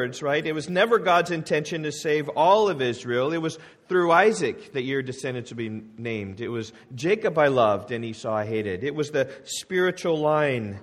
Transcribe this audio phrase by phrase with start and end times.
[0.00, 0.46] words, right?
[0.46, 3.32] It was never God's intention to save all of Israel.
[3.32, 3.58] It was
[3.88, 6.40] through Isaac that your descendants would be named.
[6.40, 8.84] It was Jacob I loved and Esau I hated.
[8.84, 10.78] It was the spiritual line,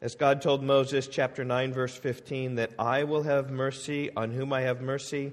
[0.00, 4.52] as God told Moses, chapter 9, verse 15, that I will have mercy on whom
[4.52, 5.32] I have mercy,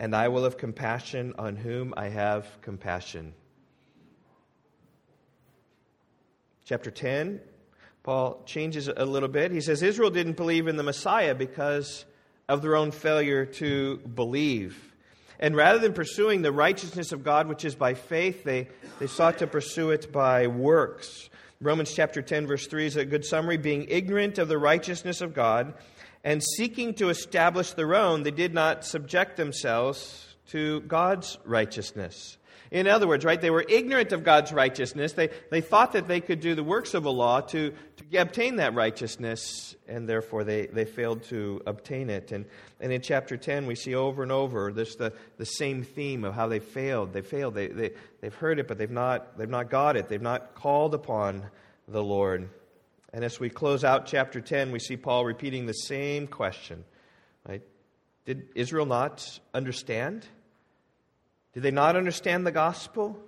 [0.00, 3.34] and I will have compassion on whom I have compassion.
[6.64, 7.38] Chapter 10,
[8.02, 9.52] Paul changes a little bit.
[9.52, 12.04] He says Israel didn't believe in the Messiah because
[12.48, 14.88] of their own failure to believe.
[15.38, 19.38] And rather than pursuing the righteousness of God, which is by faith, they, they sought
[19.38, 21.30] to pursue it by works.
[21.60, 23.56] Romans chapter 10, verse 3 is a good summary.
[23.56, 25.74] Being ignorant of the righteousness of God
[26.24, 32.38] and seeking to establish their own, they did not subject themselves to God's righteousness.
[32.70, 35.12] In other words, right, they were ignorant of God's righteousness.
[35.12, 38.56] They, they thought that they could do the works of a law to, to obtain
[38.56, 42.32] that righteousness, and therefore they, they failed to obtain it.
[42.32, 42.46] And,
[42.80, 46.34] and in chapter 10, we see over and over this the, the same theme of
[46.34, 47.12] how they failed.
[47.12, 47.54] They failed.
[47.54, 50.08] They, they, they've heard it, but they've not, they've not got it.
[50.08, 51.44] They've not called upon
[51.86, 52.48] the Lord.
[53.12, 56.84] And as we close out chapter 10, we see Paul repeating the same question.
[57.46, 57.62] Right?
[58.24, 60.26] Did Israel not understand?
[61.54, 63.18] Did they not understand the gospel?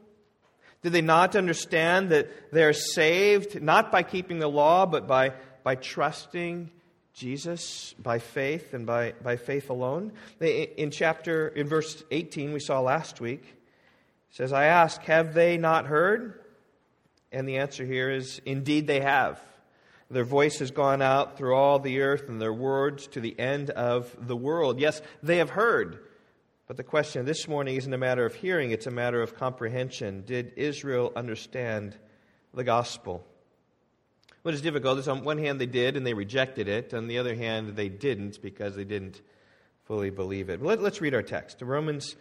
[0.83, 5.75] Did they not understand that they're saved not by keeping the law, but by, by
[5.75, 6.71] trusting
[7.13, 10.13] Jesus by faith and by, by faith alone?
[10.41, 13.43] In chapter, in verse 18, we saw last week,
[14.31, 16.41] says, I ask, have they not heard?
[17.31, 19.39] And the answer here is, indeed they have.
[20.11, 23.71] Their voice has gone out through all the earth, and their words to the end
[23.71, 24.81] of the world.
[24.81, 26.01] Yes, they have heard
[26.71, 30.23] but the question this morning isn't a matter of hearing, it's a matter of comprehension.
[30.25, 31.97] Did Israel understand
[32.55, 33.27] the gospel?
[34.43, 37.19] What is difficult is on one hand they did and they rejected it, on the
[37.19, 39.21] other hand they didn't because they didn't
[39.83, 40.63] fully believe it.
[40.63, 41.61] Let, us read our text.
[41.61, 42.15] Romans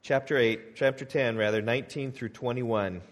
[0.00, 3.02] chapter 8, chapter 10, rather, 19 through 21.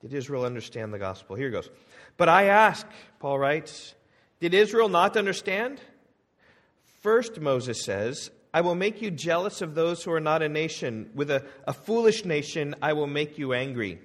[0.00, 1.36] Did Israel understand the gospel?
[1.36, 1.68] Here it goes.
[2.16, 2.86] But I ask,
[3.20, 3.94] Paul writes,
[4.40, 5.78] did Israel not understand?
[7.02, 11.10] First, Moses says, I will make you jealous of those who are not a nation.
[11.14, 14.00] With a, a foolish nation, I will make you angry.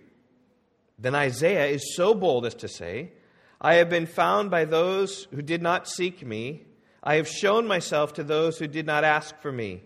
[1.00, 3.14] Then Isaiah is so bold as to say,
[3.62, 6.66] I have been found by those who did not seek me.
[7.02, 9.84] I have shown myself to those who did not ask for me.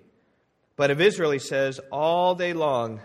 [0.78, 3.02] But of Israel, he says, All day long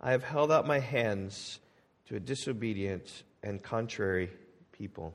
[0.00, 1.60] I have held out my hands
[2.08, 4.32] to a disobedient and contrary
[4.72, 5.14] people.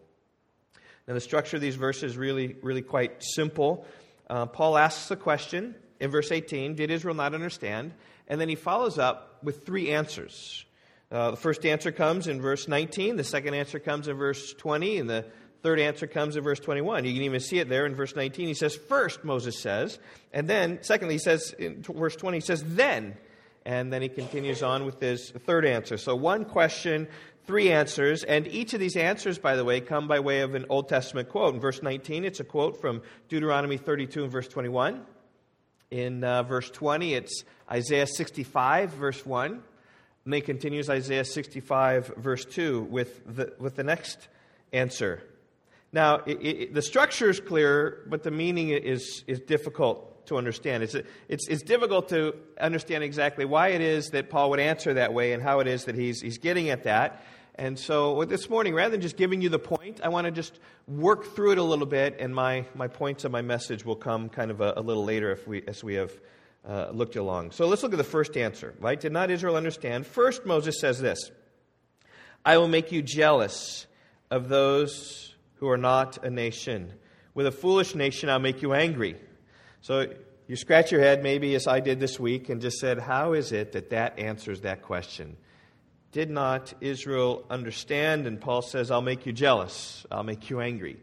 [1.06, 3.86] Now, the structure of these verses really, really quite simple.
[4.32, 7.94] Uh, Paul asks the question in verse 18 Did Israel not understand?
[8.30, 10.66] And then he follows up with three answers.
[11.12, 15.00] Uh, the first answer comes in verse 19, the second answer comes in verse 20,
[15.00, 15.26] and the
[15.62, 17.04] third answer comes in verse 21.
[17.04, 18.48] You can even see it there in verse 19.
[18.48, 20.00] He says, First, Moses says,
[20.32, 23.18] and then, secondly, he says in verse 20, he says, Then.
[23.66, 25.98] And then he continues on with his third answer.
[25.98, 27.10] So, one question,
[27.46, 30.66] three answers, and each of these answers, by the way, come by way of an
[30.70, 31.54] Old Testament quote.
[31.54, 35.06] In verse 19, it's a quote from Deuteronomy 32 and verse 21.
[35.90, 39.52] In uh, verse 20, it's Isaiah 65, verse 1.
[39.52, 39.62] And
[40.26, 44.28] then he continues Isaiah 65, verse 2, with the, with the next
[44.72, 45.24] answer.
[45.92, 50.84] Now, it, it, the structure is clear, but the meaning is, is difficult to understand.
[50.84, 50.96] It's,
[51.28, 55.34] it's, it's difficult to understand exactly why it is that Paul would answer that way
[55.34, 57.24] and how it is that he's, he's getting at that.
[57.56, 60.60] And so this morning, rather than just giving you the point, I want to just
[60.88, 64.30] work through it a little bit, and my, my points of my message will come
[64.30, 66.12] kind of a, a little later if we, as we have
[66.68, 67.52] uh, looked along.
[67.52, 69.00] So let's look at the first answer, right?
[69.00, 70.08] Did not Israel understand?
[70.08, 71.32] First, Moses says this
[72.46, 73.86] I will make you jealous
[74.30, 76.94] of those who are not a nation.
[77.34, 79.16] With a foolish nation, I'll make you angry.
[79.82, 80.08] So
[80.48, 83.52] you scratch your head, maybe as I did this week, and just said, How is
[83.52, 85.38] it that that answers that question?
[86.12, 88.28] Did not Israel understand?
[88.28, 90.98] And Paul says, I'll make you jealous, I'll make you angry.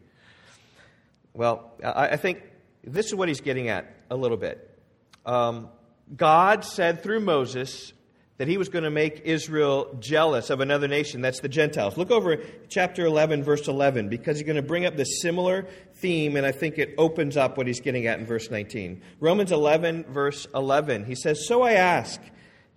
[1.35, 2.43] Well, I, think
[2.83, 4.79] this is what he's getting at a little bit.
[5.25, 5.69] Um,
[6.17, 7.93] God said through Moses
[8.39, 11.21] that he was going to make Israel jealous of another nation.
[11.21, 11.97] That's the Gentiles.
[11.97, 12.39] Look over
[12.69, 16.53] chapter 11, verse 11, because he's going to bring up this similar theme, and I
[16.53, 19.03] think it opens up what he's getting at in verse 19.
[19.19, 22.21] Romans 11, verse 11, he says, So I ask,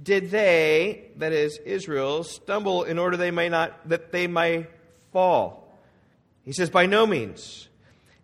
[0.01, 4.65] did they, that is Israel, stumble in order they may not that they may
[5.13, 5.77] fall?
[6.43, 7.69] He says, by no means.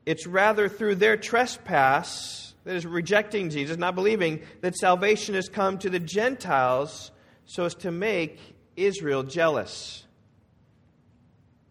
[0.07, 5.77] It's rather through their trespass, that is rejecting Jesus, not believing, that salvation has come
[5.79, 7.11] to the Gentiles
[7.47, 8.39] so as to make
[8.75, 10.03] Israel jealous.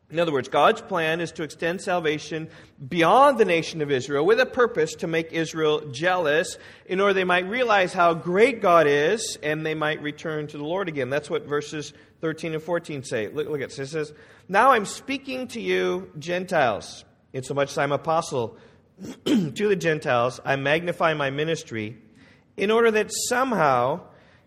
[0.09, 2.49] In other words, God's plan is to extend salvation
[2.89, 7.25] beyond the nation of Israel with a purpose to make Israel jealous in order they
[7.25, 11.11] might realize how great God is and they might return to the Lord again.
[11.11, 13.29] That's what verses 13 and 14 say.
[13.29, 13.81] Look, look at this.
[13.81, 14.13] It says,
[14.49, 18.57] Now I'm speaking to you, Gentiles, insomuch as I'm apostle
[19.25, 21.99] to the Gentiles, I magnify my ministry
[22.57, 24.03] in order that somehow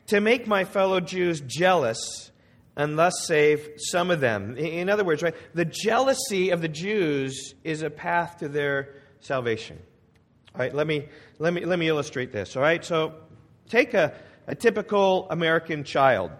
[0.09, 2.31] to make my fellow Jews jealous
[2.75, 4.57] and thus save some of them.
[4.57, 9.77] In other words, right, the jealousy of the Jews is a path to their salvation.
[10.55, 11.07] All right, let me,
[11.37, 12.55] let me, let me illustrate this.
[12.55, 13.15] All right, so
[13.67, 14.13] take a,
[14.47, 16.31] a typical American child,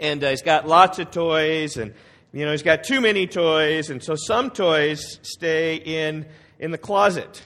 [0.00, 1.94] and uh, he's got lots of toys, and
[2.32, 6.26] you know he's got too many toys, and so some toys stay in
[6.58, 7.44] in the closet.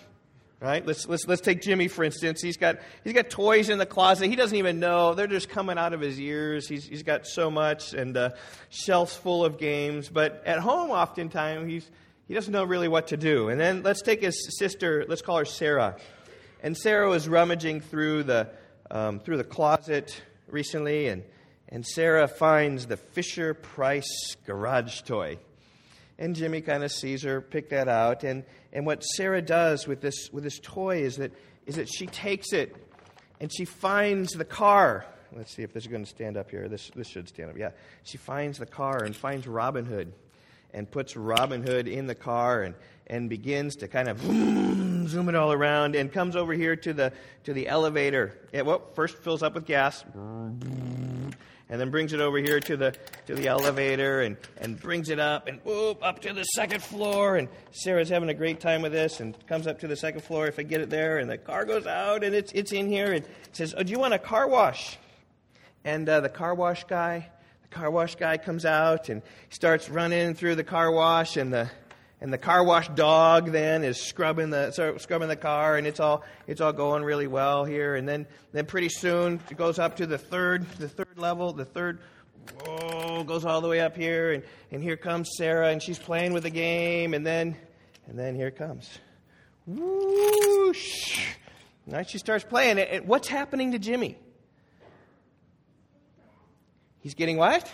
[0.65, 0.87] Right?
[0.87, 2.41] Let's, let's, let's take Jimmy, for instance.
[2.41, 4.31] He's got, he's got toys in the closet.
[4.31, 5.13] He doesn't even know.
[5.13, 6.67] They're just coming out of his ears.
[6.67, 8.31] He's, he's got so much and uh,
[8.71, 10.09] shelves full of games.
[10.09, 11.91] But at home, oftentimes, he's,
[12.27, 13.51] he doesn't know really what to do.
[13.51, 15.99] And then let's take his sister, let's call her Sarah.
[16.63, 18.49] And Sarah was rummaging through the,
[18.91, 20.19] um, through the closet
[20.49, 21.25] recently, and,
[21.69, 25.37] and Sarah finds the Fisher Price garage toy.
[26.19, 28.25] And Jimmy kind of sees her pick that out.
[28.25, 28.45] And,
[28.75, 31.33] and what Sarah does with this, with this toy is that,
[31.65, 32.77] is that she takes it
[33.41, 35.07] and she finds the car.
[35.33, 36.69] Let's see if this is going to stand up here.
[36.69, 37.57] This, this should stand up.
[37.57, 37.71] Yeah.
[38.03, 40.13] She finds the car and finds Robin Hood
[40.73, 42.75] and puts Robin Hood in the car and,
[43.07, 44.21] and begins to kind of
[45.09, 47.13] zoom it all around and comes over here to the,
[47.45, 48.37] to the elevator.
[48.53, 50.05] It, well, first fills up with gas
[51.69, 52.95] and then brings it over here to the,
[53.27, 57.37] to the elevator and, and brings it up and whoop, up to the second floor.
[57.37, 60.47] And Sarah's having a great time with this and comes up to the second floor
[60.47, 61.19] if I get it there.
[61.19, 63.99] And the car goes out and it's, it's in here and says, Oh, do you
[63.99, 64.99] want a car wash?
[65.85, 67.31] And uh, the car wash guy,
[67.63, 71.71] the car wash guy comes out and starts running through the car wash and the
[72.21, 76.25] and the car wash dog then is scrubbing the scrubbing the car and it's all
[76.47, 77.97] it's all going really well here.
[77.97, 81.65] And then then pretty soon it goes up to the third the third level the
[81.65, 82.01] third
[82.61, 84.33] whoa goes all the way up here.
[84.33, 87.15] And and here comes Sarah and she's playing with the game.
[87.15, 87.57] And then
[88.07, 88.99] and then here comes.
[89.67, 91.27] Whoosh!
[91.87, 92.79] Now she starts playing.
[92.79, 94.19] And what's happening to Jimmy?
[97.01, 97.71] He's getting what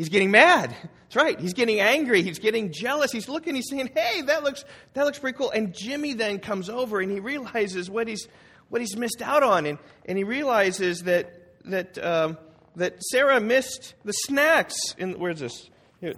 [0.00, 0.74] He's getting mad.
[0.80, 1.38] That's right.
[1.38, 2.22] He's getting angry.
[2.22, 3.12] He's getting jealous.
[3.12, 4.64] He's looking, he's saying, hey, that looks,
[4.94, 5.50] that looks pretty cool.
[5.50, 8.26] And Jimmy then comes over and he realizes what he's,
[8.70, 9.66] what he's missed out on.
[9.66, 12.38] And, and he realizes that, that, um,
[12.76, 14.74] that Sarah missed the snacks.
[14.96, 15.68] In, where's this?
[16.00, 16.14] Here.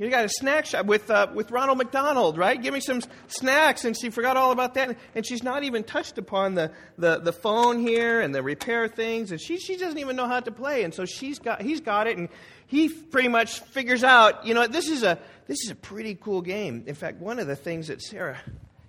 [0.00, 2.60] You got a snack shop with, uh, with Ronald McDonald, right?
[2.60, 3.84] Give me some snacks.
[3.84, 4.96] And she forgot all about that.
[5.14, 9.30] And she's not even touched upon the, the, the phone here and the repair things.
[9.30, 10.84] And she, she doesn't even know how to play.
[10.84, 12.16] And so she's got, he's got it.
[12.16, 12.30] And
[12.66, 16.40] he pretty much figures out, you know, this is, a, this is a pretty cool
[16.40, 16.84] game.
[16.86, 18.38] In fact, one of the things that Sarah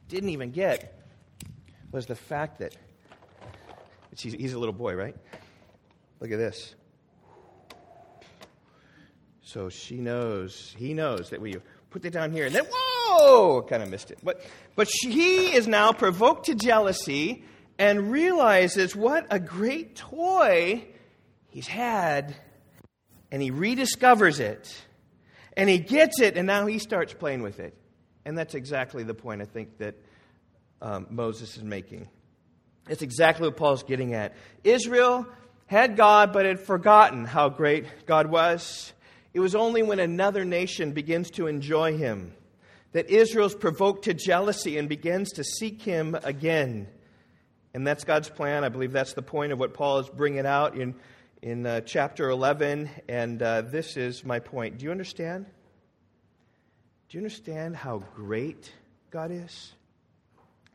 [0.08, 0.98] didn't even get
[1.92, 2.74] was the fact that
[4.16, 5.18] he's a little boy, right?
[6.22, 6.74] Look at this.
[9.52, 11.58] So she knows, he knows that we
[11.90, 14.20] put it down here, and then, whoa, kind of missed it.
[14.24, 14.42] But,
[14.78, 17.44] but she, he is now provoked to jealousy
[17.78, 20.86] and realizes what a great toy
[21.50, 22.34] he's had,
[23.30, 24.74] and he rediscovers it,
[25.58, 27.76] and he gets it, and now he starts playing with it.
[28.24, 29.96] And that's exactly the point I think that
[30.82, 32.08] um, Moses is making.
[32.88, 34.34] It's exactly what Paul's getting at.
[34.64, 35.28] Israel
[35.66, 38.94] had God, but had forgotten how great God was.
[39.34, 42.34] It was only when another nation begins to enjoy him
[42.92, 46.88] that Israel's provoked to jealousy and begins to seek him again.
[47.74, 48.64] And that's God's plan.
[48.64, 50.96] I believe that's the point of what Paul is bringing out in,
[51.42, 52.90] in uh, chapter 11.
[53.08, 54.78] And uh, this is my point.
[54.78, 55.46] Do you understand?
[57.08, 58.72] Do you understand how great
[59.10, 59.74] God is?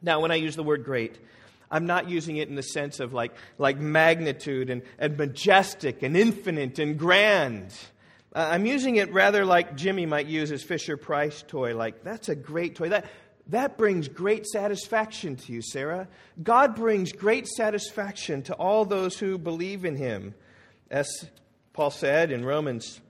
[0.01, 1.19] Now, when I use the word great,
[1.71, 6.17] I'm not using it in the sense of like, like magnitude and, and majestic and
[6.17, 7.75] infinite and grand.
[8.37, 11.75] Uh, I'm using it rather like Jimmy might use his Fisher Price toy.
[11.75, 12.91] Like, that's a great toy.
[12.91, 13.07] That,
[13.47, 16.07] that brings great satisfaction to you, Sarah.
[16.43, 20.35] God brings great satisfaction to all those who believe in him.
[20.91, 21.09] As
[21.73, 23.01] Paul said in Romans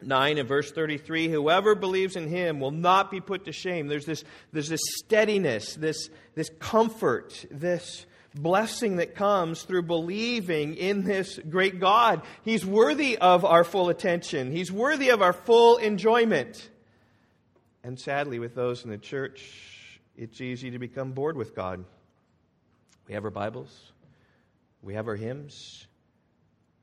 [0.00, 3.88] 9 and verse 33 whoever believes in him will not be put to shame.
[3.88, 11.04] There's this, there's this steadiness, this, this comfort, this blessing that comes through believing in
[11.04, 12.22] this great God.
[12.42, 16.70] He's worthy of our full attention, He's worthy of our full enjoyment.
[17.82, 21.84] And sadly, with those in the church, it's easy to become bored with God.
[23.06, 23.92] We have our Bibles,
[24.82, 25.86] we have our hymns,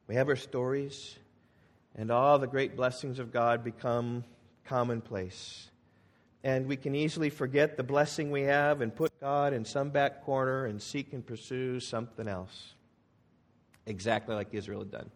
[0.08, 1.18] we have our stories,
[1.96, 4.24] and all the great blessings of God become
[4.66, 5.71] commonplace.
[6.44, 10.24] And we can easily forget the blessing we have and put God in some back
[10.24, 12.74] corner and seek and pursue something else.
[13.86, 15.12] Exactly like Israel had done.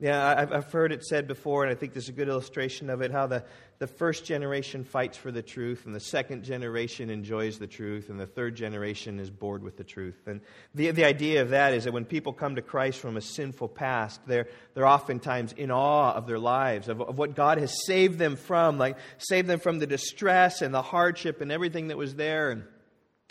[0.00, 2.88] Yeah, I've, I've heard it said before, and I think this is a good illustration
[2.88, 3.44] of it how the,
[3.80, 8.18] the first generation fights for the truth, and the second generation enjoys the truth, and
[8.18, 10.18] the third generation is bored with the truth.
[10.26, 10.40] And
[10.74, 13.68] the, the idea of that is that when people come to Christ from a sinful
[13.68, 18.18] past, they're, they're oftentimes in awe of their lives, of, of what God has saved
[18.18, 22.14] them from, like saved them from the distress and the hardship and everything that was
[22.14, 22.52] there.
[22.52, 22.64] And,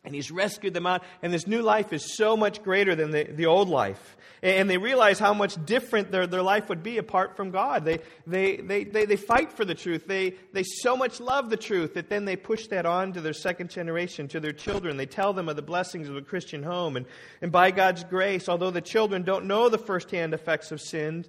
[0.04, 1.04] and he's rescued them out.
[1.22, 4.18] And this new life is so much greater than the, the old life.
[4.42, 7.84] And they realize how much different their, their life would be apart from God.
[7.84, 10.08] They, they, they, they, they fight for the truth.
[10.08, 13.34] They, they so much love the truth that then they push that on to their
[13.34, 14.96] second generation, to their children.
[14.96, 16.96] They tell them of the blessings of a Christian home.
[16.96, 17.06] And,
[17.42, 21.26] and by God's grace, although the children don't know the firsthand effects of sin,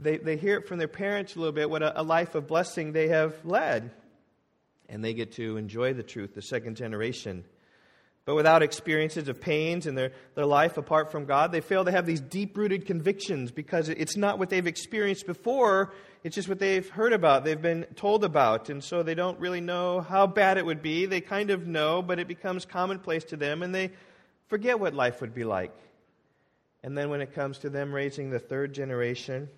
[0.00, 2.48] they, they hear it from their parents a little bit what a, a life of
[2.48, 3.92] blessing they have led.
[4.88, 7.44] And they get to enjoy the truth, the second generation.
[8.28, 11.90] But without experiences of pains in their, their life apart from God, they fail to
[11.90, 16.58] have these deep rooted convictions because it's not what they've experienced before, it's just what
[16.58, 18.68] they've heard about, they've been told about.
[18.68, 21.06] And so they don't really know how bad it would be.
[21.06, 23.92] They kind of know, but it becomes commonplace to them, and they
[24.48, 25.72] forget what life would be like.
[26.82, 29.48] And then when it comes to them raising the third generation,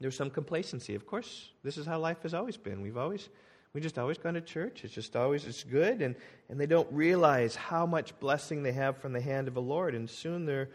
[0.00, 0.96] there's some complacency.
[0.96, 2.82] Of course, this is how life has always been.
[2.82, 3.28] We've always
[3.72, 4.84] we just always gone to church.
[4.84, 6.16] It's just always it's good, and,
[6.48, 9.94] and they don't realize how much blessing they have from the hand of the Lord.
[9.94, 10.70] And soon their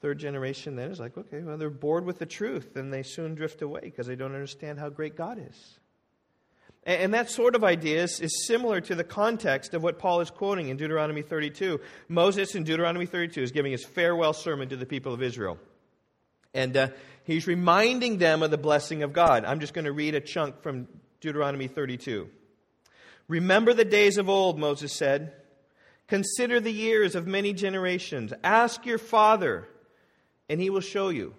[0.00, 3.34] third generation then is like, okay, well, they're bored with the truth, and they soon
[3.34, 5.78] drift away because they don't understand how great God is.
[6.84, 10.22] And, and that sort of idea is, is similar to the context of what Paul
[10.22, 11.80] is quoting in Deuteronomy 32.
[12.08, 15.58] Moses in Deuteronomy 32 is giving his farewell sermon to the people of Israel.
[16.54, 16.88] And uh,
[17.24, 19.44] he's reminding them of the blessing of God.
[19.44, 20.88] I'm just going to read a chunk from
[21.20, 22.28] Deuteronomy 32.
[23.28, 25.32] Remember the days of old, Moses said.
[26.06, 28.32] Consider the years of many generations.
[28.42, 29.68] Ask your father,
[30.48, 31.34] and he will show you.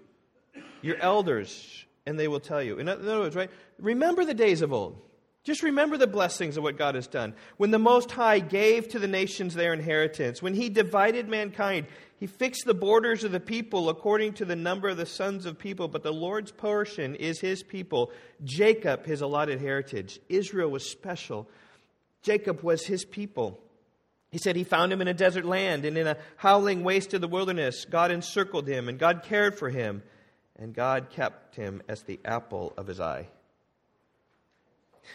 [0.82, 2.78] Your elders, and they will tell you.
[2.78, 3.50] In other words, right?
[3.80, 5.02] Remember the days of old.
[5.50, 7.34] Just remember the blessings of what God has done.
[7.58, 11.88] When the Most High gave to the nations their inheritance, when He divided mankind,
[12.20, 15.58] He fixed the borders of the people according to the number of the sons of
[15.58, 15.88] people.
[15.88, 18.12] But the Lord's portion is His people,
[18.44, 20.20] Jacob, His allotted heritage.
[20.30, 21.50] Israel was special
[22.22, 23.60] Jacob was his people.
[24.30, 27.22] He said he found him in a desert land and in a howling waste of
[27.22, 27.86] the wilderness.
[27.86, 30.04] God encircled him and God cared for him,
[30.56, 33.30] and God kept him as the apple of his eye.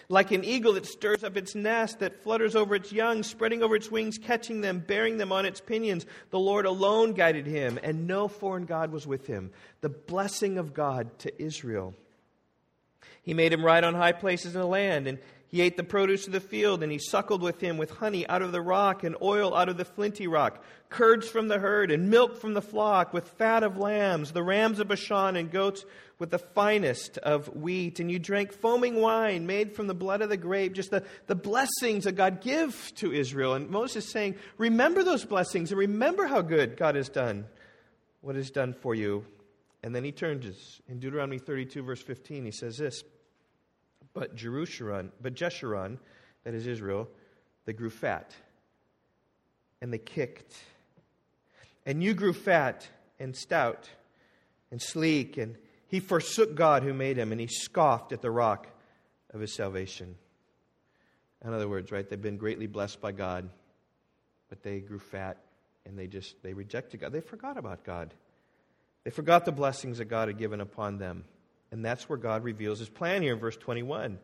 [0.08, 3.76] Like an eagle that stirs up its nest, that flutters over its young, spreading over
[3.76, 8.06] its wings, catching them, bearing them on its pinions, the Lord alone guided him, and
[8.06, 9.50] no foreign God was with him.
[9.80, 11.94] The blessing of God to Israel.
[13.24, 16.26] He made him ride on high places in the land, and he ate the produce
[16.26, 19.16] of the field, and he suckled with him with honey out of the rock, and
[19.22, 23.12] oil out of the flinty rock, curds from the herd, and milk from the flock,
[23.14, 25.84] with fat of lambs, the rams of Bashan, and goats
[26.18, 28.00] with the finest of wheat.
[28.00, 31.34] And you drank foaming wine made from the blood of the grape, just the, the
[31.34, 33.54] blessings that God gives to Israel.
[33.54, 37.46] And Moses is saying, Remember those blessings, and remember how good God has done,
[38.20, 39.24] what is done for you.
[39.84, 43.04] And then he turns in Deuteronomy 32, verse 15, he says this.
[44.14, 45.98] But Jerusalem, but Jeshurun,
[46.44, 47.08] that is Israel,
[47.66, 48.34] they grew fat
[49.80, 50.54] and they kicked.
[51.84, 53.90] And you grew fat and stout
[54.70, 55.56] and sleek, and
[55.88, 58.66] he forsook God who made him, and he scoffed at the rock
[59.32, 60.14] of his salvation.
[61.44, 63.50] In other words, right, they've been greatly blessed by God,
[64.48, 65.36] but they grew fat
[65.84, 67.12] and they just they rejected God.
[67.12, 68.14] They forgot about God.
[69.04, 71.24] They forgot the blessings that God had given upon them.
[71.74, 74.20] And that's where God reveals his plan here in verse 21.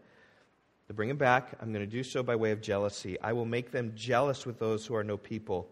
[0.87, 3.21] To bring him back, I'm going to do so by way of jealousy.
[3.21, 5.69] I will make them jealous with those who are no people,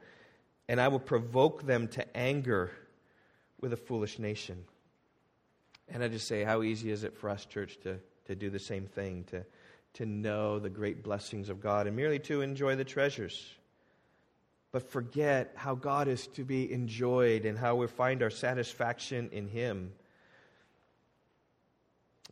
[0.68, 2.72] and I will provoke them to anger
[3.60, 4.64] with a foolish nation.
[5.88, 8.58] And I just say, how easy is it for us, church, to, to do the
[8.58, 9.44] same thing, to,
[9.94, 13.54] to know the great blessings of God and merely to enjoy the treasures?
[14.72, 19.46] But forget how God is to be enjoyed and how we find our satisfaction in
[19.46, 19.92] Him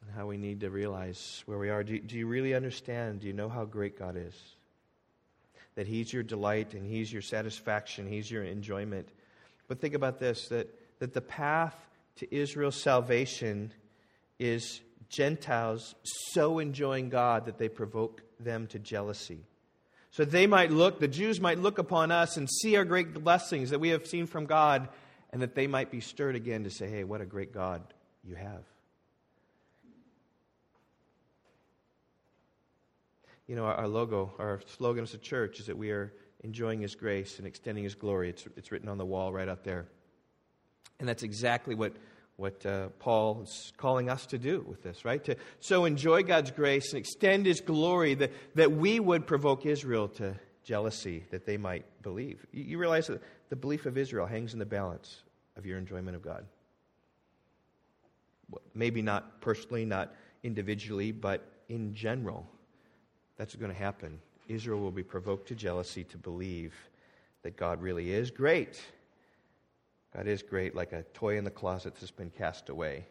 [0.07, 1.83] and how we need to realize where we are.
[1.83, 3.21] Do, do you really understand?
[3.21, 4.35] Do you know how great God is?
[5.75, 9.09] That He's your delight and He's your satisfaction, He's your enjoyment.
[9.69, 10.69] But think about this that,
[11.01, 11.75] that the path
[12.17, 13.73] to Israel's salvation
[14.39, 15.95] is Gentiles
[16.33, 19.41] so enjoying God that they provoke them to jealousy.
[20.11, 23.71] So they might look, the Jews might look upon us and see our great blessings
[23.71, 24.89] that we have seen from God,
[25.31, 27.83] and that they might be stirred again to say, hey, what a great God
[28.25, 28.63] you have.
[33.47, 36.13] You know, our, our logo, our slogan as a church is that we are
[36.43, 38.29] enjoying His grace and extending His glory.
[38.31, 39.87] It's, it's written on the wall right out there.
[40.99, 41.95] And that's exactly what,
[42.37, 45.23] what uh, Paul is calling us to do with this, right?
[45.25, 50.09] To so enjoy God's grace and extend His glory that, that we would provoke Israel
[50.09, 50.35] to
[50.65, 52.45] jealousy, that they might believe.
[52.53, 55.23] You, you realize that the belief of Israel hangs in the balance
[55.57, 56.45] of your enjoyment of God.
[58.75, 62.47] Maybe not personally, not individually, but in general.
[63.37, 64.19] That's going to happen.
[64.49, 66.75] Israel will be provoked to jealousy to believe
[67.43, 68.81] that God really is great.
[70.15, 73.05] God is great, like a toy in the closet that's been cast away,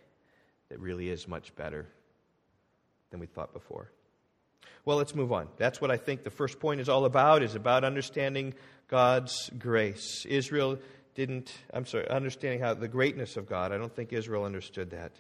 [0.70, 1.88] that really is much better
[3.12, 3.92] than we thought before.
[4.86, 5.48] Well, let's move on.
[5.58, 8.54] That's what I think the first point is all about, is about understanding
[8.88, 10.26] God's grace.
[10.28, 10.80] Israel
[11.16, 13.72] didn't, I'm sorry, understanding how the greatness of God.
[13.72, 15.12] I don't think Israel understood that.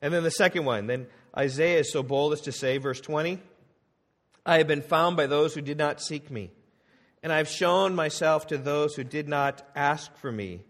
[0.00, 1.06] And then the second one, then
[1.36, 3.38] Isaiah is so bold as to say, verse 20,
[4.44, 6.50] I have been found by those who did not seek me,
[7.22, 10.62] and I have shown myself to those who did not ask for me.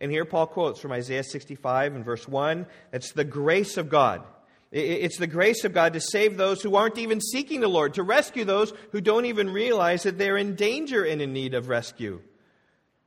[0.00, 4.22] And here Paul quotes from Isaiah 65 and verse 1 it's the grace of God.
[4.72, 8.04] It's the grace of God to save those who aren't even seeking the Lord, to
[8.04, 12.22] rescue those who don't even realize that they're in danger and in need of rescue.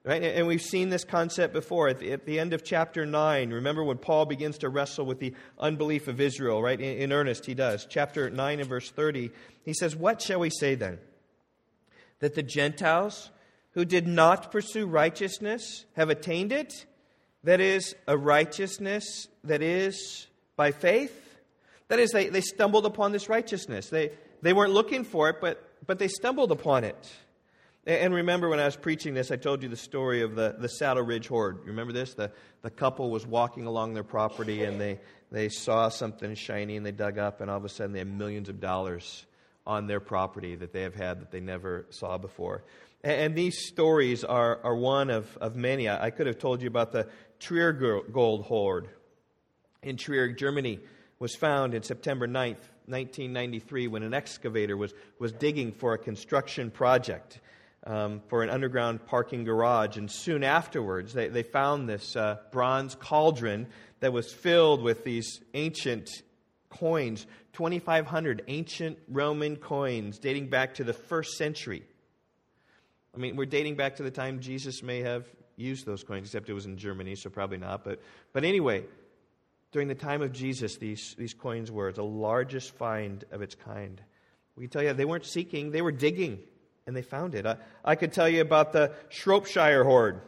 [0.06, 0.22] Right?
[0.22, 1.88] And we've seen this concept before.
[1.88, 5.20] At the, at the, end of chapter 9, remember when Paul begins to wrestle with
[5.20, 6.80] the unbelief of Israel, right?
[6.80, 7.88] In, in earnest, he does.
[7.90, 9.32] Chapter 9 and verse 30,
[9.64, 11.00] he says, What shall we say then?
[12.20, 13.32] That the Gentiles
[13.72, 16.86] who did not pursue righteousness have attained it?
[17.46, 21.18] That is, a righteousness that is by faith?
[21.88, 23.88] That is, they, they stumbled upon this righteousness.
[23.88, 27.10] They, they weren't looking for it, but, but they stumbled upon it.
[27.86, 30.70] And remember when I was preaching this, I told you the story of the, the
[30.70, 31.60] Saddle Ridge Hoard.
[31.64, 32.14] You remember this?
[32.14, 36.86] The, the couple was walking along their property and they, they saw something shiny and
[36.86, 39.26] they dug up, and all of a sudden they had millions of dollars
[39.68, 42.64] on their property that they have had that they never saw before.
[43.04, 45.90] And, and these stories are, are one of, of many.
[45.90, 47.10] I, I could have told you about the
[47.40, 48.88] Trier Gold Hoard
[49.82, 50.80] in Trier, Germany,
[51.20, 56.72] was found in September 9th, 1993, when an excavator was, was digging for a construction
[56.72, 57.40] project
[57.86, 59.98] um, for an underground parking garage.
[59.98, 63.68] And soon afterwards, they, they found this uh, bronze cauldron
[64.00, 66.10] that was filled with these ancient
[66.70, 71.84] coins 2,500 ancient Roman coins dating back to the first century.
[73.16, 76.50] I mean, we're dating back to the time Jesus may have used those coins, except
[76.50, 77.84] it was in Germany, so probably not.
[77.84, 78.02] But,
[78.34, 78.86] but anyway,
[79.72, 84.02] during the time of Jesus, these, these coins were the largest find of its kind.
[84.56, 86.40] We tell you, they weren't seeking, they were digging
[86.86, 87.46] and they found it.
[87.46, 90.22] I, I could tell you about the Shropshire hoard,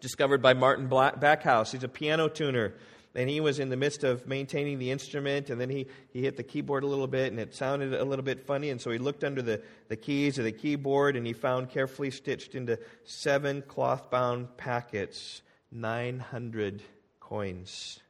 [0.00, 1.72] discovered by Martin Backhouse.
[1.72, 2.74] He's a piano tuner,
[3.14, 6.36] and he was in the midst of maintaining the instrument, and then he, he hit
[6.36, 8.98] the keyboard a little bit, and it sounded a little bit funny, and so he
[8.98, 13.62] looked under the, the keys of the keyboard, and he found carefully stitched into seven
[13.62, 15.42] cloth bound packets
[15.72, 16.82] 900
[17.20, 18.00] coins.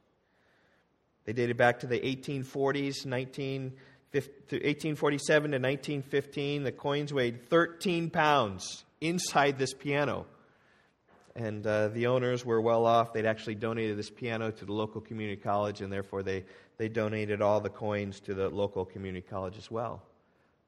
[1.25, 3.73] They dated back to the 1840s, 19.
[4.13, 10.25] 1847 to 1915, the coins weighed 13 pounds inside this piano.
[11.35, 13.13] And uh, the owners were well off.
[13.13, 16.43] They'd actually donated this piano to the local community college, and therefore they,
[16.77, 20.03] they donated all the coins to the local community college as well.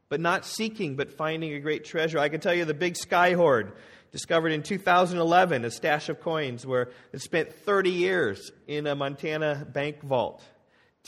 [0.08, 2.20] But not seeking, but finding a great treasure.
[2.20, 3.74] I can tell you the Big Sky Hoard,
[4.12, 9.68] discovered in 2011, a stash of coins where it spent 30 years in a Montana
[9.70, 10.42] bank vault.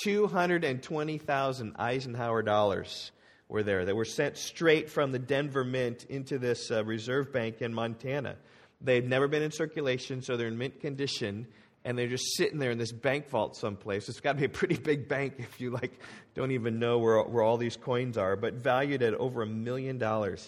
[0.03, 3.11] 220,000 Eisenhower dollars
[3.47, 7.61] were there that were sent straight from the Denver Mint into this uh, reserve bank
[7.61, 8.35] in Montana.
[8.81, 11.47] They've never been in circulation, so they're in mint condition,
[11.83, 14.09] and they're just sitting there in this bank vault someplace.
[14.09, 15.99] It's got to be a pretty big bank if you like
[16.33, 19.97] don't even know where, where all these coins are, but valued at over a million
[19.97, 20.47] dollars.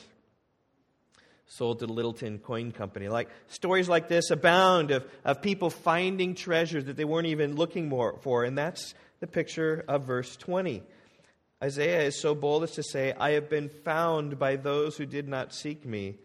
[1.49, 3.07] Sold to the Littleton Coin Company.
[3.07, 7.87] Like stories like this abound of, of people finding treasures that they weren't even looking
[7.87, 10.83] more, for, and that's the picture of verse 20.
[11.63, 15.27] Isaiah is so bold as to say, I have been found by those who did
[15.27, 16.17] not seek me,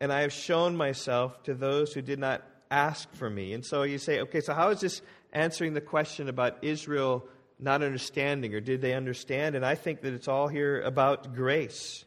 [0.00, 3.54] and I have shown myself to those who did not ask for me.
[3.54, 5.00] And so you say, okay, so how is this
[5.32, 7.26] answering the question about Israel
[7.58, 9.54] not understanding, or did they understand?
[9.54, 12.04] And I think that it's all here about grace.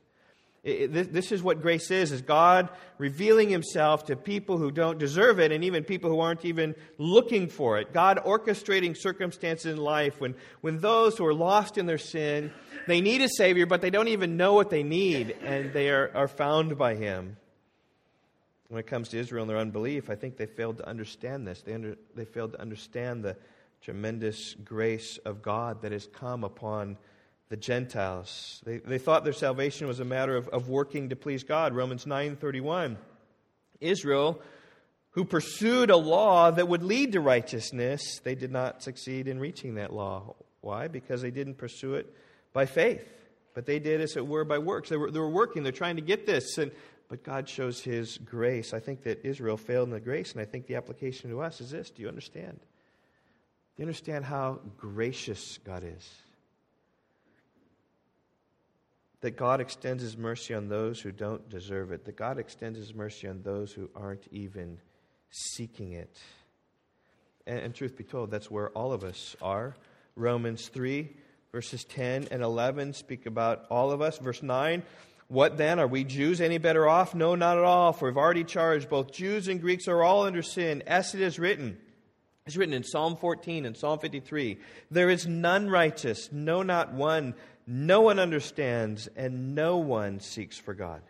[0.63, 4.97] It, it, this is what grace is, is God revealing himself to people who don't
[4.97, 7.93] deserve it and even people who aren't even looking for it.
[7.93, 12.51] God orchestrating circumstances in life when, when those who are lost in their sin,
[12.87, 16.11] they need a Savior, but they don't even know what they need, and they are,
[16.13, 17.37] are found by him.
[18.69, 21.61] When it comes to Israel and their unbelief, I think they failed to understand this.
[21.61, 23.37] They, under, they failed to understand the
[23.81, 26.97] tremendous grace of God that has come upon
[27.49, 28.61] the Gentiles.
[28.65, 31.73] They, they thought their salvation was a matter of, of working to please God.
[31.73, 32.97] Romans 9:31.
[33.79, 34.41] Israel,
[35.11, 39.75] who pursued a law that would lead to righteousness, they did not succeed in reaching
[39.75, 40.35] that law.
[40.61, 40.87] Why?
[40.87, 42.11] Because they didn't pursue it
[42.53, 43.07] by faith,
[43.53, 44.89] but they did, as it were, by works.
[44.89, 46.71] They were, they were working, they're trying to get this, and,
[47.07, 48.73] but God shows His grace.
[48.73, 51.61] I think that Israel failed in the grace, and I think the application to us
[51.61, 52.59] is this Do you understand?
[52.59, 56.09] Do you understand how gracious God is?
[59.21, 62.93] That God extends His mercy on those who don't deserve it, that God extends His
[62.93, 64.79] mercy on those who aren't even
[65.29, 66.17] seeking it.
[67.45, 69.75] And, and, truth be told, that's where all of us are.
[70.15, 71.09] Romans 3,
[71.51, 74.17] verses 10 and 11 speak about all of us.
[74.17, 74.83] Verse 9,
[75.27, 75.79] what then?
[75.79, 77.13] Are we Jews any better off?
[77.13, 80.41] No, not at all, for we've already charged both Jews and Greeks are all under
[80.41, 81.77] sin, as it is written.
[82.45, 84.57] It's written in Psalm 14 and Psalm 53
[84.89, 87.33] There is none righteous, no, not one.
[87.69, 91.01] No one understands, and no one seeks for God.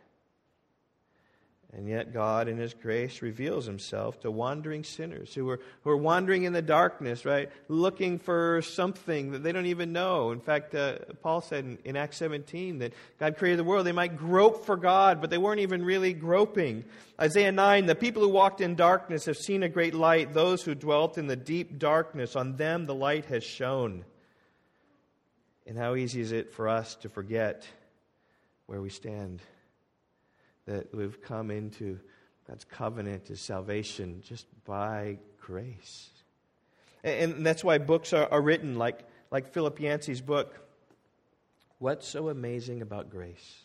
[1.72, 5.98] And yet, God, in His grace, reveals Himself to wandering sinners who are, who are
[5.98, 7.52] wandering in the darkness, right?
[7.68, 10.32] Looking for something that they don't even know.
[10.32, 13.86] In fact, uh, Paul said in, in Acts 17 that God created the world.
[13.86, 16.86] They might grope for God, but they weren't even really groping.
[17.22, 20.34] Isaiah 9 the people who walked in darkness have seen a great light.
[20.34, 24.06] Those who dwelt in the deep darkness, on them the light has shone.
[25.68, 27.68] And how easy is it for us to forget
[28.68, 29.42] where we stand?
[30.66, 32.00] That we've come into
[32.48, 36.10] God's covenant, His salvation, just by grace.
[37.04, 40.58] And that's why books are, are written, like, like Philip Yancey's book,
[41.80, 43.62] What's So Amazing About Grace?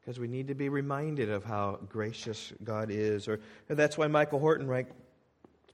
[0.00, 3.28] Because we need to be reminded of how gracious God is.
[3.28, 4.92] Or, or that's why Michael Horton writes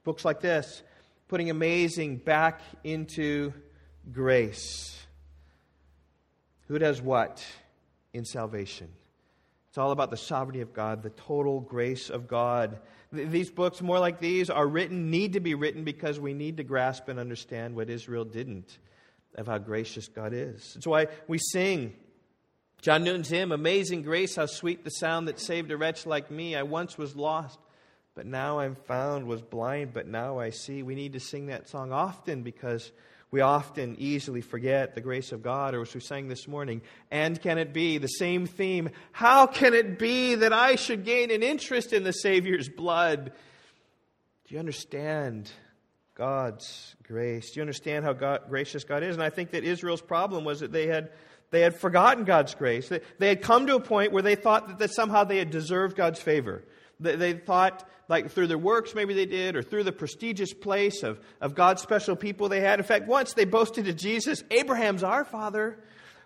[0.05, 0.83] books like this,
[1.29, 3.55] putting amazing back into
[4.13, 5.07] grace.
[6.69, 7.45] Who does what
[8.13, 8.89] in salvation?
[9.69, 12.79] It's all about the sovereignty of God, the total grace of God.
[13.13, 16.65] These books, more like these, are written, need to be written because we need to
[16.65, 18.79] grasp and understand what Israel didn't
[19.35, 20.73] of how gracious God is.
[20.75, 21.93] That's why we sing
[22.81, 26.55] John Newton's hymn, Amazing Grace, how sweet the sound that saved a wretch like me.
[26.55, 27.59] I once was lost,
[28.15, 30.83] but now I'm found, was blind, but now I see.
[30.83, 32.93] We need to sing that song often because
[33.31, 37.41] we often easily forget the grace of God, or as we sang this morning, and
[37.41, 38.91] can it be the same theme?
[39.13, 43.33] How can it be that I should gain an interest in the Savior's blood?
[44.47, 45.51] Do you understand
[46.15, 47.51] God's grace?
[47.51, 49.17] Do you understand how God, gracious God is?
[49.17, 51.11] And I think that Israel's problem was that they had,
[51.51, 52.89] they had forgotten God's grace.
[52.89, 55.51] They, they had come to a point where they thought that, that somehow they had
[55.51, 56.63] deserved God's favor.
[56.99, 61.21] They, thought like through their works, maybe they did, or through the prestigious place of,
[61.41, 62.79] of God's special people they had.
[62.79, 65.79] In fact, once they boasted to Jesus, Abraham's our father.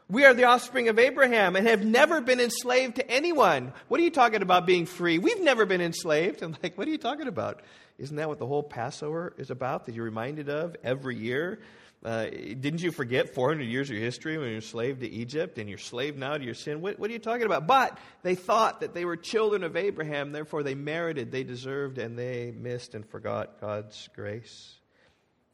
[0.08, 3.72] We are the offspring of Abraham and have never been enslaved to anyone.
[3.86, 5.18] What are you talking about being free?
[5.18, 6.42] We've never been enslaved.
[6.42, 7.60] I'm like, what are you talking about?
[7.96, 11.60] Isn't that what the whole Passover is about that you're reminded of every year?
[12.02, 15.58] Uh, didn't you forget 400 years of your history when you were slave to Egypt
[15.58, 16.80] and you're slave now to your sin?
[16.80, 17.66] What, what, are you talking about?
[17.66, 22.18] But they thought that they were children of Abraham, therefore they merited, they deserved, and
[22.18, 24.76] they missed and forgot God's grace.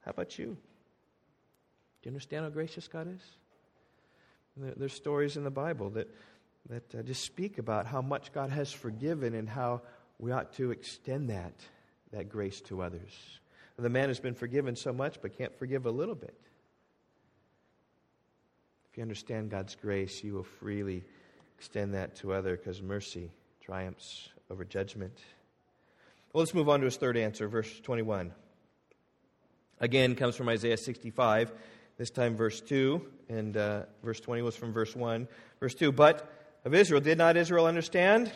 [0.05, 0.47] How about you?
[0.47, 0.53] Do
[2.05, 3.23] you understand how gracious God is?
[4.57, 6.09] There, there's stories in the Bible that,
[6.69, 9.83] that uh, just speak about how much God has forgiven and how
[10.21, 11.55] we ought to extend that,
[12.13, 13.41] that grace to others.
[13.79, 16.37] The man has been forgiven so much but can't forgive a little bit.
[18.91, 21.05] If you understand God's grace, you will freely
[21.59, 25.19] extend that to other because mercy triumphs over judgment.
[26.33, 28.33] Well, let's move on to his third answer, verse 21.
[29.81, 31.53] Again, comes from Isaiah 65,
[31.99, 35.29] this time verse 2, and uh, verse 20 was from verse 1.
[35.61, 36.33] Verse 2, but
[36.65, 38.33] of Israel, did not Israel understand?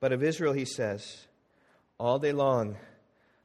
[0.00, 1.26] But of Israel, he says,
[1.98, 2.76] all day long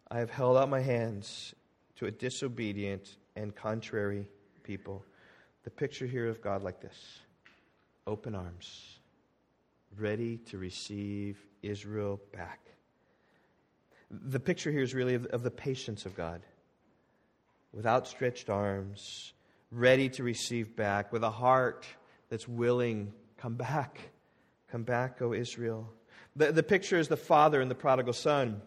[0.09, 1.53] I have held out my hands
[1.97, 4.27] to a disobedient and contrary
[4.63, 5.03] people.
[5.63, 7.19] The picture here of God like this
[8.05, 8.99] open arms,
[9.97, 12.61] ready to receive Israel back.
[14.09, 16.41] The picture here is really of, of the patience of God,
[17.73, 19.33] with outstretched arms,
[19.71, 21.85] ready to receive back, with a heart
[22.29, 23.99] that's willing, come back,
[24.71, 25.91] come back, O Israel.
[26.37, 28.61] The, the picture is the father and the prodigal son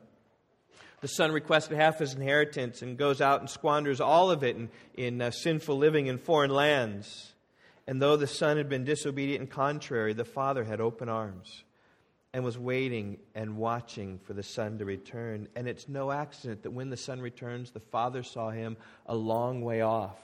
[1.00, 4.68] the son requested half his inheritance and goes out and squanders all of it in,
[4.94, 7.32] in uh, sinful living in foreign lands.
[7.86, 11.64] And though the son had been disobedient and contrary, the father had open arms
[12.32, 15.48] and was waiting and watching for the son to return.
[15.56, 19.62] And it's no accident that when the son returns, the father saw him a long
[19.62, 20.18] way off.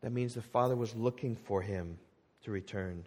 [0.00, 1.98] that means the father was looking for him
[2.42, 3.04] to return.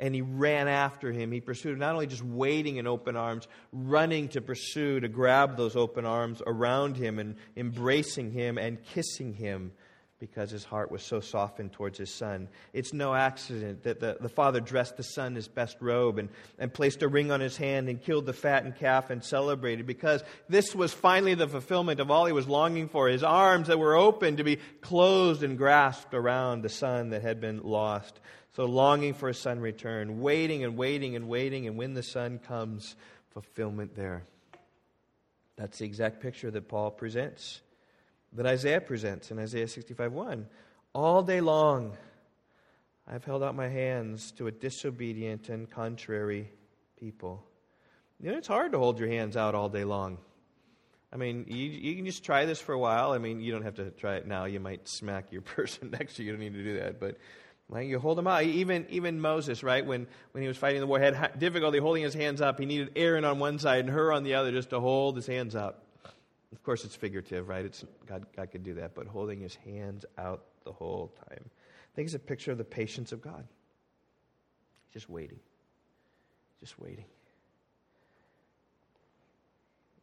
[0.00, 1.30] And he ran after him.
[1.30, 5.76] He pursued, not only just waiting in open arms, running to pursue, to grab those
[5.76, 9.72] open arms around him and embracing him and kissing him
[10.20, 12.46] because his heart was so softened towards his son.
[12.74, 16.72] It's no accident that the, the father dressed the son his best robe and, and
[16.72, 20.74] placed a ring on his hand and killed the fattened calf and celebrated because this
[20.74, 24.36] was finally the fulfillment of all he was longing for his arms that were open
[24.36, 28.20] to be closed and grasped around the son that had been lost.
[28.60, 32.38] So, longing for a son return, waiting and waiting and waiting, and when the son
[32.38, 32.94] comes,
[33.30, 34.24] fulfillment there.
[35.56, 37.62] That's the exact picture that Paul presents
[38.34, 40.46] that Isaiah presents in Isaiah 65 1.
[40.94, 41.96] All day long,
[43.08, 46.50] I've held out my hands to a disobedient and contrary
[46.98, 47.42] people.
[48.22, 50.18] You know, it's hard to hold your hands out all day long.
[51.10, 53.12] I mean, you, you can just try this for a while.
[53.12, 54.44] I mean, you don't have to try it now.
[54.44, 56.26] You might smack your person next to you.
[56.26, 57.00] You don't need to do that.
[57.00, 57.16] But
[57.78, 58.42] you hold them out.
[58.42, 62.14] Even, even Moses, right, when, when he was fighting the war, had difficulty holding his
[62.14, 62.58] hands up.
[62.58, 65.26] He needed Aaron on one side and Hur on the other just to hold his
[65.26, 65.84] hands up.
[66.52, 67.64] Of course, it's figurative, right?
[67.64, 71.44] It's, God, God could do that, but holding his hands out the whole time.
[71.44, 73.46] I think it's a picture of the patience of God.
[74.92, 75.38] Just waiting.
[76.58, 77.04] Just waiting.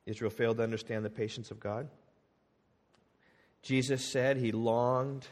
[0.05, 1.89] Israel failed to understand the patience of God.
[3.61, 5.27] Jesus said he longed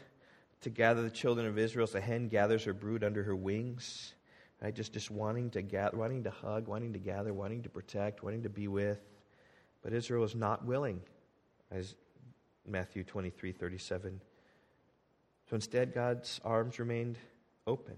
[0.62, 4.14] to gather the children of Israel as a hen gathers her brood under her wings.
[4.62, 4.74] Right?
[4.74, 8.44] Just, just wanting to gather, wanting to hug, wanting to gather, wanting to protect, wanting
[8.44, 8.98] to be with.
[9.82, 11.00] But Israel was not willing,
[11.70, 11.94] as
[12.66, 14.20] Matthew 23 37.
[15.48, 17.18] So instead, God's arms remained
[17.66, 17.94] open.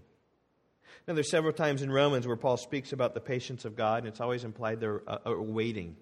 [1.06, 4.08] Now, there's several times in Romans where Paul speaks about the patience of God, and
[4.08, 5.96] it's always implied they're uh, uh, waiting,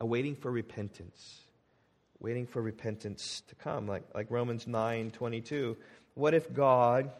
[0.00, 1.43] a waiting for repentance,
[2.20, 5.76] waiting for repentance to come, like, like Romans 9 22.
[6.14, 7.10] What if God,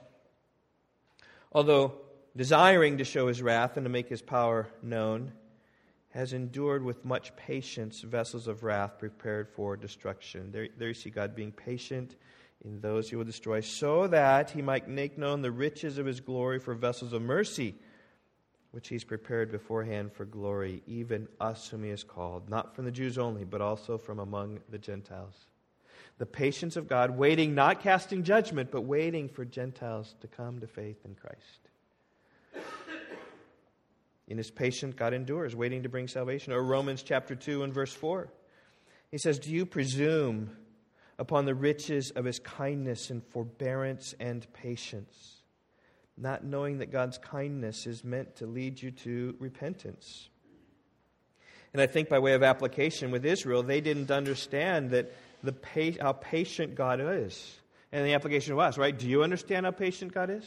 [1.53, 1.95] although
[2.37, 5.33] desiring to show his wrath and to make his power known,
[6.11, 10.53] has endured with much patience vessels of wrath prepared for destruction.
[10.53, 12.15] There, there you see God being patient
[12.65, 16.21] in those he will destroy, so that he might make known the riches of his
[16.21, 17.75] glory for vessels of mercy,
[18.75, 22.91] which he's prepared beforehand for glory, even us whom he has called, not from the
[22.91, 25.47] Jews only, but also from among the Gentiles.
[26.19, 30.67] The patience of God, waiting, not casting judgment, but waiting for Gentiles to come to
[30.67, 32.65] faith in Christ.
[34.27, 36.53] In his patience, God endures, waiting to bring salvation.
[36.53, 38.29] Or Romans chapter 2 and verse 4.
[39.13, 40.51] He says, Do you presume
[41.17, 45.43] upon the riches of his kindness and forbearance and patience,
[46.17, 50.29] not knowing that God's kindness is meant to lead you to repentance?
[51.73, 55.55] And I think by way of application with Israel, they didn't understand that the
[56.01, 57.59] how patient God is.
[57.93, 58.97] And the application of us, right?
[58.97, 60.45] Do you understand how patient God is?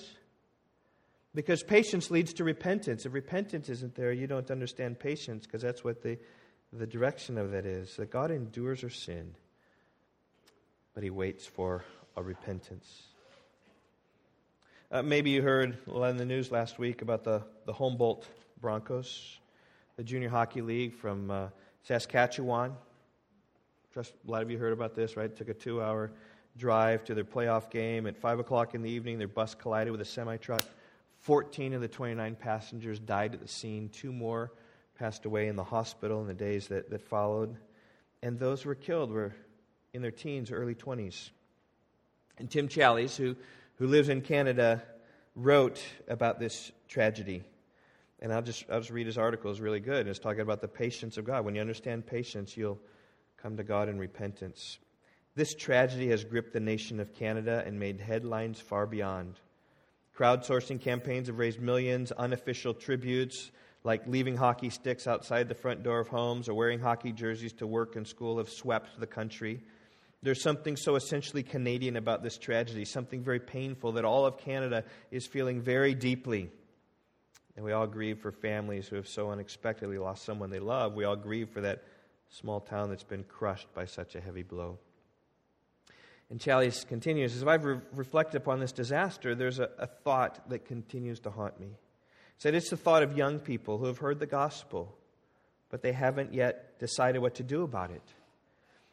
[1.34, 3.06] Because patience leads to repentance.
[3.06, 6.17] If repentance isn't there, you don't understand patience because that's what the,
[6.73, 7.95] the direction of that is.
[7.97, 9.36] That God endures our sin,
[10.93, 13.03] but He waits for a repentance.
[14.89, 18.26] Uh, maybe you heard in the news last week about the, the Humboldt
[18.62, 19.38] Broncos,
[19.97, 21.47] the junior hockey league from uh,
[21.84, 22.73] Saskatchewan.
[23.91, 25.36] Trust a lot of you heard about this, right?
[25.36, 26.10] Took a two hour
[26.58, 28.08] drive to their playoff game.
[28.08, 30.63] At 5 o'clock in the evening, their bus collided with a semi truck.
[31.19, 33.89] 14 of the 29 passengers died at the scene.
[33.89, 34.54] Two more
[34.97, 37.58] passed away in the hospital in the days that, that followed.
[38.23, 39.36] And those who were killed were
[39.93, 41.32] in their teens early 20s.
[42.38, 43.36] And Tim Challies, who,
[43.77, 44.83] who lives in Canada,
[45.35, 47.43] wrote about this tragedy.
[48.19, 49.51] And I'll just, I'll just read his article.
[49.51, 50.01] It's really good.
[50.01, 51.45] And it's talking about the patience of God.
[51.45, 52.79] When you understand patience, you'll
[53.37, 54.79] come to God in repentance.
[55.35, 59.35] This tragedy has gripped the nation of Canada and made headlines far beyond.
[60.17, 62.11] Crowdsourcing campaigns have raised millions.
[62.11, 63.51] Unofficial tributes,
[63.83, 67.67] like leaving hockey sticks outside the front door of homes or wearing hockey jerseys to
[67.67, 69.61] work and school, have swept the country.
[70.27, 74.83] There's something so essentially Canadian about this tragedy, something very painful that all of Canada
[75.09, 76.51] is feeling very deeply.
[77.55, 80.95] And we all grieve for families who have so unexpectedly lost someone they love.
[80.95, 81.81] We all grieve for that
[82.27, 84.79] small town that's been crushed by such a heavy blow.
[86.29, 90.65] And Challies continues As I've re- reflected upon this disaster, there's a, a thought that
[90.65, 91.67] continues to haunt me.
[91.67, 94.93] He said it's the thought of young people who have heard the gospel,
[95.69, 98.03] but they haven't yet decided what to do about it.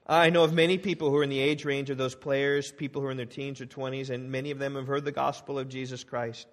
[0.06, 3.00] I know of many people who are in the age range of those players, people
[3.00, 5.58] who are in their teens or 20s, and many of them have heard the gospel
[5.58, 6.46] of Jesus Christ,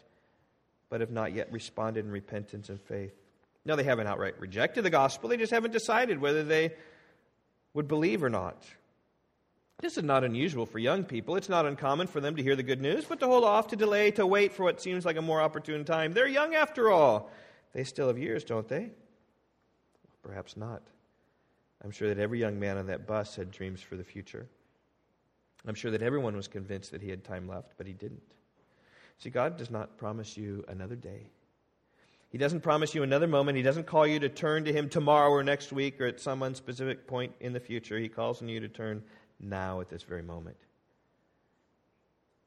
[0.89, 3.13] but have not yet responded in repentance and faith.
[3.65, 6.73] No, they haven't outright rejected the gospel, they just haven't decided whether they
[7.73, 8.63] would believe or not.
[9.81, 11.35] This is not unusual for young people.
[11.35, 13.75] It's not uncommon for them to hear the good news, but to hold off, to
[13.75, 16.13] delay, to wait for what seems like a more opportune time.
[16.13, 17.31] They're young after all.
[17.73, 18.91] They still have years, don't they?
[20.21, 20.83] Perhaps not.
[21.83, 24.47] I'm sure that every young man on that bus had dreams for the future.
[25.67, 28.35] I'm sure that everyone was convinced that he had time left, but he didn't.
[29.17, 31.29] See, God does not promise you another day.
[32.29, 33.57] He doesn't promise you another moment.
[33.57, 36.39] He doesn't call you to turn to Him tomorrow or next week or at some
[36.39, 37.99] unspecific point in the future.
[37.99, 39.03] He calls on you to turn
[39.39, 40.55] now at this very moment.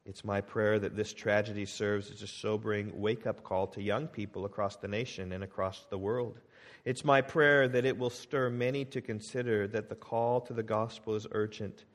[0.05, 4.07] It's my prayer that this tragedy serves as a sobering wake up call to young
[4.07, 6.39] people across the nation and across the world.
[6.85, 10.61] It's my prayer that it will stir many to consider that the call to the
[10.61, 11.85] gospel is urgent,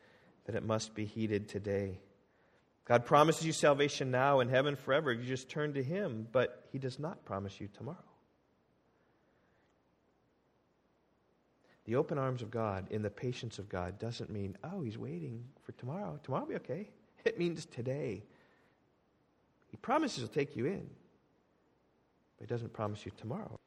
[0.46, 2.01] that it must be heeded today.
[2.85, 6.66] God promises you salvation now and heaven forever if you just turn to Him, but
[6.73, 7.99] He does not promise you tomorrow.
[11.85, 15.44] The open arms of God in the patience of God doesn't mean, oh, he's waiting
[15.62, 16.18] for tomorrow.
[16.23, 16.90] Tomorrow will be okay.
[17.25, 18.23] It means today.
[19.71, 20.89] He promises he'll take you in,
[22.39, 23.59] but he doesn't promise you tomorrow.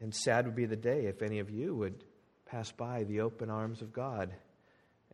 [0.00, 2.04] And sad would be the day if any of you would
[2.46, 4.32] pass by the open arms of God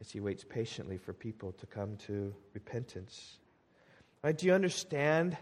[0.01, 3.39] as he waits patiently for people to come to repentance.
[4.23, 4.37] Right?
[4.37, 5.37] Do you understand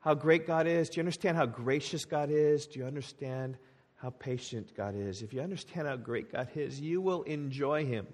[0.00, 0.90] how great God is?
[0.90, 2.66] Do you understand how gracious God is?
[2.66, 3.56] Do you understand
[4.02, 5.22] how patient God is.
[5.22, 8.08] If you understand how great God is, you will enjoy Him.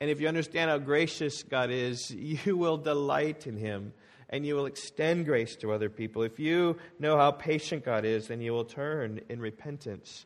[0.00, 3.92] And if you understand how gracious God is, you will delight in Him
[4.30, 6.22] and you will extend grace to other people.
[6.22, 10.24] If you know how patient God is, then you will turn in repentance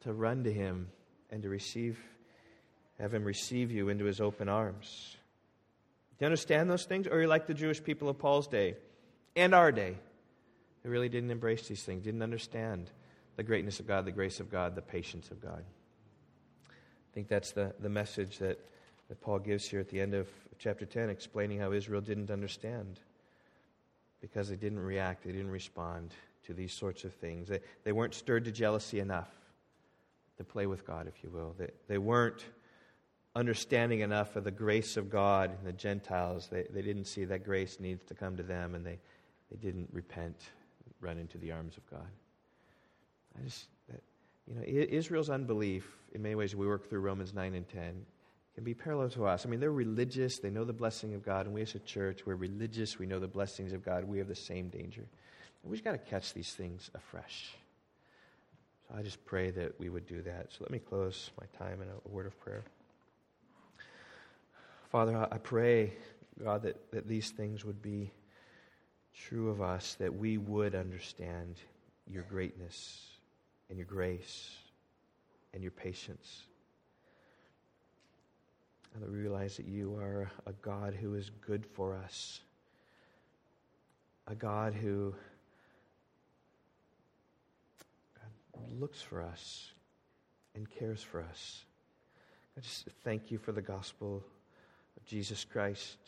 [0.00, 0.88] to run to Him
[1.30, 1.98] and to receive,
[2.98, 5.16] have Him receive you into His open arms.
[6.18, 7.06] Do you understand those things?
[7.06, 8.76] Or are you like the Jewish people of Paul's day
[9.36, 9.96] and our day?
[10.82, 12.90] They really didn't embrace these things, didn't understand
[13.36, 15.64] the greatness of God, the grace of God, the patience of God.
[16.68, 18.58] I think that's the, the message that,
[19.08, 23.00] that Paul gives here at the end of chapter 10, explaining how Israel didn't understand
[24.20, 26.14] because they didn't react, they didn't respond
[26.46, 27.48] to these sorts of things.
[27.48, 29.28] They, they weren't stirred to jealousy enough
[30.38, 31.54] to play with God, if you will.
[31.58, 32.44] They, they weren't
[33.36, 36.48] understanding enough of the grace of God and the Gentiles.
[36.50, 38.98] They, they didn't see that grace needs to come to them, and they,
[39.50, 40.36] they didn't repent,
[41.00, 42.08] run into the arms of God.
[43.38, 43.66] I just,
[44.46, 48.06] you know, Israel's unbelief, in many ways, we work through Romans 9 and 10,
[48.54, 49.44] can be parallel to us.
[49.44, 52.24] I mean, they're religious, they know the blessing of God, and we as a church,
[52.24, 55.00] we're religious, we know the blessings of God, we have the same danger.
[55.62, 57.56] And we just got to catch these things afresh.
[58.88, 60.52] So I just pray that we would do that.
[60.52, 62.62] So let me close my time in a, a word of prayer.
[64.92, 65.92] Father, I pray,
[66.42, 68.12] God, that, that these things would be
[69.12, 71.56] true of us, that we would understand
[72.06, 73.02] your greatness
[73.68, 74.50] and your grace
[75.52, 76.42] and your patience.
[78.94, 82.40] And that we realize that you are a God who is good for us,
[84.28, 85.14] a God who
[88.54, 89.72] God looks for us
[90.54, 91.64] and cares for us.
[92.56, 94.22] I just thank you for the gospel
[94.96, 95.98] of Jesus Christ,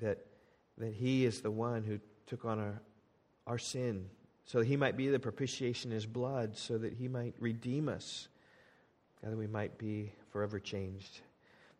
[0.00, 0.24] that,
[0.78, 2.80] that He is the one who took on our,
[3.46, 4.08] our sin
[4.46, 7.88] so that he might be the propitiation in his blood, so that he might redeem
[7.88, 8.28] us,
[9.22, 11.20] God, that we might be forever changed.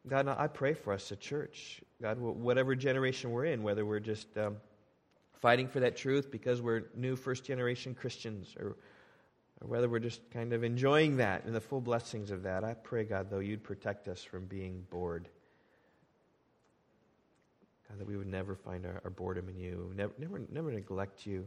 [0.07, 1.81] God, I pray for us, the church.
[2.03, 4.57] God, whatever generation we're in, whether we're just um,
[5.41, 8.77] fighting for that truth because we're new first generation Christians, or,
[9.61, 12.75] or whether we're just kind of enjoying that and the full blessings of that, I
[12.75, 15.29] pray, God, though, you'd protect us from being bored.
[17.89, 21.25] God, that we would never find our, our boredom in you, never, never, never neglect
[21.27, 21.47] you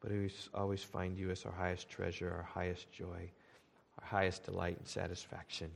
[0.00, 3.30] but we always find you as our highest treasure, our highest joy,
[3.98, 5.70] our highest delight and satisfaction.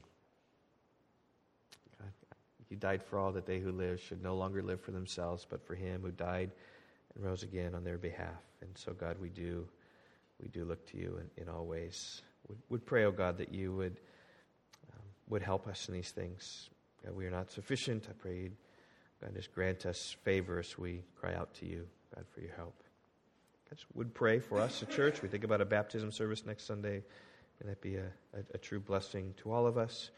[2.72, 5.46] God, you died for all that they who live should no longer live for themselves,
[5.48, 6.50] but for him who died
[7.14, 8.40] and rose again on their behalf.
[8.61, 9.66] And so, God, we do,
[10.40, 12.22] we do look to you in, in all ways.
[12.48, 14.00] We would pray, oh God, that you would,
[14.92, 16.70] um, would help us in these things.
[17.04, 18.06] God, we are not sufficient.
[18.08, 18.50] I pray,
[19.20, 22.74] God, just grant us favor as we cry out to you, God, for your help.
[23.70, 25.22] Just would pray for us, the church.
[25.22, 27.03] We think about a baptism service next Sunday.
[27.62, 30.11] May that be a, a, a true blessing to all of us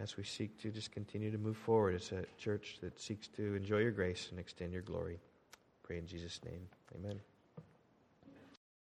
[0.00, 3.54] as we seek to just continue to move forward as a church that seeks to
[3.54, 5.18] enjoy your grace and extend your glory.
[5.82, 6.68] Pray in Jesus' name.
[6.94, 7.20] Amen.